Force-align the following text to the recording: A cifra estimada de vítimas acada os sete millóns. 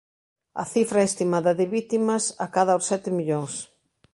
A 0.63 0.65
cifra 0.73 1.07
estimada 1.09 1.51
de 1.59 1.65
vítimas 1.77 2.23
acada 2.45 2.79
os 2.79 2.87
sete 2.91 3.09
millóns. 3.17 3.53